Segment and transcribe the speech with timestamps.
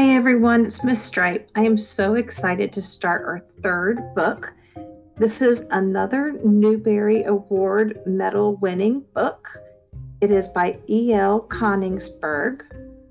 [0.00, 1.50] Hey everyone, it's Miss Stripe.
[1.54, 4.54] I am so excited to start our third book.
[5.18, 9.50] This is another Newbery Award medal winning book.
[10.22, 11.42] It is by E.L.
[11.48, 12.62] Konigsburg.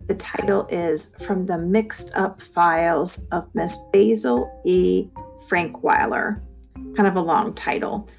[0.07, 5.10] The title is From the Mixed Up Files of Miss Basil E.
[5.48, 6.42] Frankweiler.
[6.96, 8.10] Kind of a long title.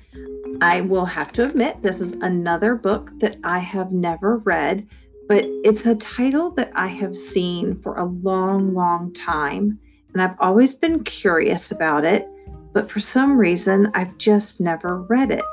[0.61, 4.87] I will have to admit, this is another book that I have never read
[5.30, 9.79] but it's a title that I have seen for a long, long time.
[10.12, 12.29] And I've always been curious about it,
[12.73, 15.45] but for some reason, I've just never read it.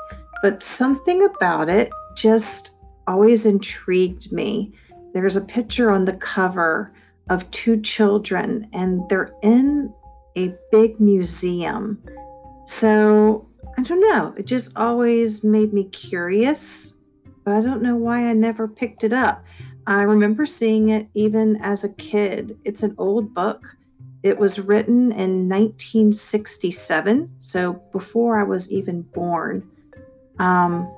[0.42, 2.74] But something about it just
[3.06, 4.72] always intrigued me.
[5.14, 6.92] There's a picture on the cover
[7.30, 9.94] of two children, and they're in
[10.36, 12.02] a big museum.
[12.66, 16.97] So I don't know, it just always made me curious
[17.48, 19.42] but I don't know why I never picked it up.
[19.86, 22.58] I remember seeing it even as a kid.
[22.62, 23.74] It's an old book.
[24.22, 29.66] It was written in 1967, so before I was even born.
[30.38, 30.94] Um,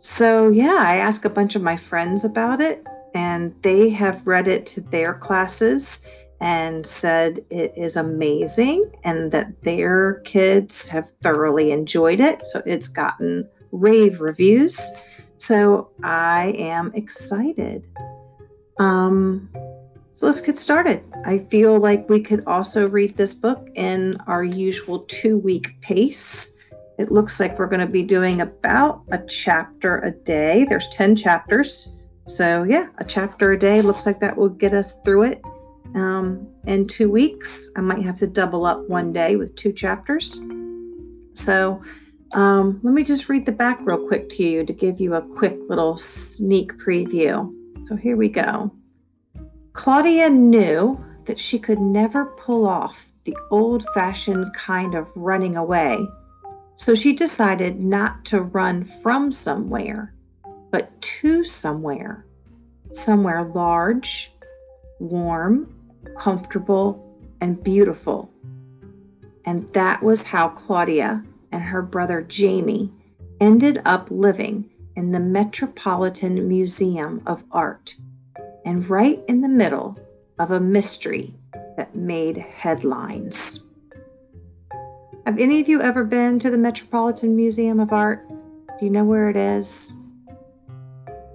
[0.00, 4.46] so, yeah, I asked a bunch of my friends about it, and they have read
[4.46, 6.04] it to their classes
[6.42, 12.46] and said it is amazing and that their kids have thoroughly enjoyed it.
[12.48, 14.78] So, it's gotten rave reviews.
[15.38, 17.84] So I am excited.
[18.78, 19.48] Um,
[20.14, 21.02] so let's get started.
[21.24, 26.56] I feel like we could also read this book in our usual two week pace.
[26.98, 30.64] It looks like we're going to be doing about a chapter a day.
[30.68, 31.92] There's 10 chapters.
[32.26, 35.42] So, yeah, a chapter a day looks like that will get us through it.
[35.94, 40.40] Um, in two weeks, I might have to double up one day with two chapters.
[41.34, 41.82] So,
[42.34, 45.22] um, let me just read the back real quick to you to give you a
[45.22, 47.52] quick little sneak preview.
[47.84, 48.72] So here we go.
[49.72, 56.06] Claudia knew that she could never pull off the old fashioned kind of running away.
[56.74, 60.12] So she decided not to run from somewhere,
[60.70, 62.26] but to somewhere.
[62.92, 64.32] Somewhere large,
[64.98, 65.72] warm,
[66.18, 68.30] comfortable, and beautiful.
[69.44, 71.22] And that was how Claudia
[71.54, 72.90] and her brother Jamie
[73.40, 77.94] ended up living in the Metropolitan Museum of Art
[78.64, 79.96] and right in the middle
[80.40, 81.32] of a mystery
[81.76, 83.68] that made headlines.
[85.26, 88.28] Have any of you ever been to the Metropolitan Museum of Art?
[88.28, 89.96] Do you know where it is?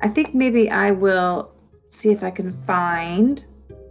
[0.01, 1.49] I think maybe I will
[1.87, 3.41] see if I can find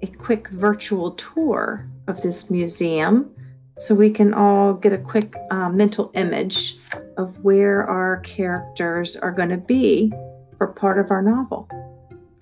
[0.03, 3.35] a quick virtual tour of this museum
[3.79, 6.77] so we can all get a quick uh, mental image
[7.17, 10.13] of where our characters are going to be
[10.57, 11.69] for part of our novel.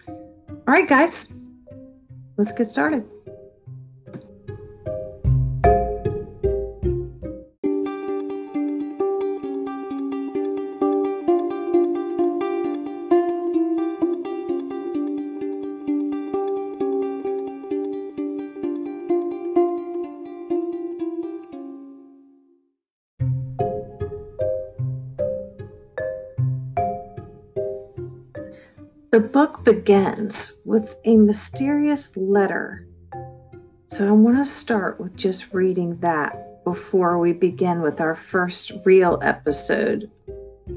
[0.08, 1.32] All right, guys,
[2.36, 3.04] let's get started.
[29.16, 32.86] The book begins with a mysterious letter.
[33.86, 38.72] So I want to start with just reading that before we begin with our first
[38.84, 40.10] real episode,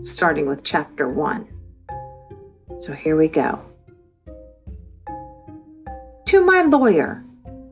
[0.04, 1.50] starting with chapter one.
[2.80, 3.60] So here we go.
[6.28, 7.22] To my lawyer,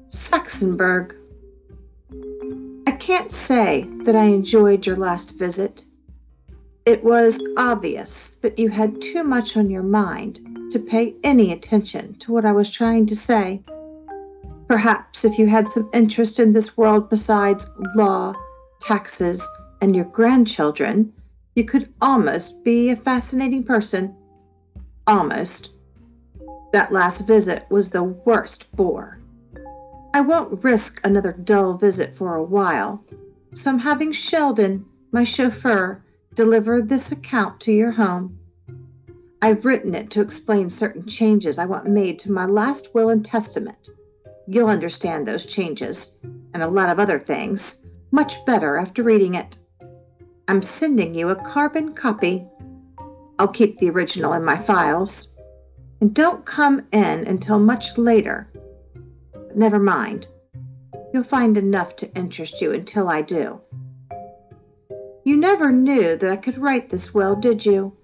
[0.10, 1.16] Saxonberg.
[2.86, 5.86] I can't say that I enjoyed your last visit.
[6.86, 12.16] It was obvious that you had too much on your mind to pay any attention
[12.16, 13.64] to what I was trying to say.
[14.68, 18.34] Perhaps if you had some interest in this world besides law,
[18.82, 19.42] taxes,
[19.82, 21.14] and your grandchildren,
[21.56, 24.16] you could almost be a fascinating person.
[25.08, 25.72] Almost.
[26.74, 29.20] That last visit was the worst bore.
[30.14, 33.04] I won't risk another dull visit for a while,
[33.54, 36.04] so I'm having Sheldon, my chauffeur,
[36.34, 38.38] deliver this account to your home.
[39.42, 43.24] I've written it to explain certain changes I want made to my last will and
[43.24, 43.90] testament.
[44.48, 46.18] You'll understand those changes,
[46.54, 49.58] and a lot of other things, much better after reading it.
[50.48, 52.48] I'm sending you a carbon copy.
[53.38, 55.38] I'll keep the original in my files.
[56.00, 58.50] And don't come in until much later.
[59.34, 60.28] But never mind.
[61.14, 63.62] You'll find enough to interest you until I do.
[65.26, 67.97] You never knew that I could write this well, did you?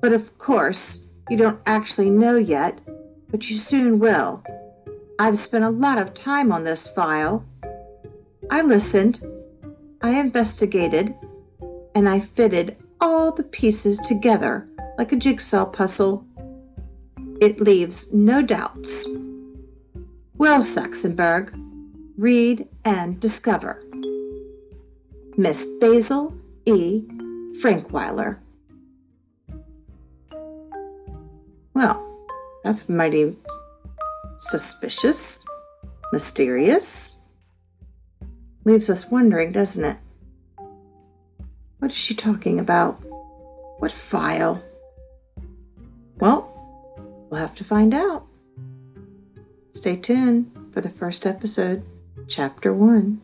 [0.00, 2.80] But of course, you don't actually know yet,
[3.30, 4.42] but you soon will.
[5.18, 7.44] I've spent a lot of time on this file.
[8.50, 9.20] I listened,
[10.00, 11.14] I investigated,
[11.94, 16.24] and I fitted all the pieces together like a jigsaw puzzle.
[17.40, 19.06] It leaves no doubts.
[20.36, 21.52] Well, Saxonberg,
[22.16, 23.82] read and discover.
[25.36, 26.34] Miss Basil
[26.66, 27.02] E.
[27.60, 28.38] Frankweiler.
[32.68, 33.34] That's mighty
[34.36, 35.46] suspicious,
[36.12, 37.22] mysterious.
[38.66, 39.96] Leaves us wondering, doesn't it?
[41.78, 43.00] What is she talking about?
[43.78, 44.62] What file?
[46.20, 46.44] Well,
[47.30, 48.26] we'll have to find out.
[49.70, 51.82] Stay tuned for the first episode,
[52.26, 53.18] Chapter 1.